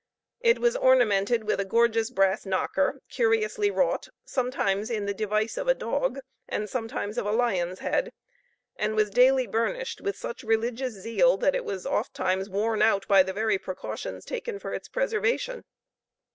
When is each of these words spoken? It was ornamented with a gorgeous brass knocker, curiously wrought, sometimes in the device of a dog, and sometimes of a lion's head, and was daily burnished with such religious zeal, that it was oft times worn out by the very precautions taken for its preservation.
It 0.39 0.57
was 0.57 0.75
ornamented 0.75 1.43
with 1.43 1.59
a 1.59 1.63
gorgeous 1.63 2.09
brass 2.09 2.43
knocker, 2.43 3.01
curiously 3.07 3.69
wrought, 3.69 4.07
sometimes 4.25 4.89
in 4.89 5.05
the 5.05 5.13
device 5.13 5.57
of 5.57 5.67
a 5.67 5.75
dog, 5.75 6.17
and 6.49 6.67
sometimes 6.67 7.19
of 7.19 7.27
a 7.27 7.31
lion's 7.31 7.77
head, 7.77 8.11
and 8.75 8.95
was 8.95 9.11
daily 9.11 9.45
burnished 9.45 10.01
with 10.01 10.17
such 10.17 10.41
religious 10.43 10.93
zeal, 10.95 11.37
that 11.37 11.53
it 11.53 11.63
was 11.65 11.85
oft 11.85 12.15
times 12.15 12.49
worn 12.49 12.81
out 12.81 13.07
by 13.07 13.21
the 13.21 13.31
very 13.31 13.59
precautions 13.59 14.25
taken 14.25 14.57
for 14.57 14.73
its 14.73 14.89
preservation. 14.89 15.63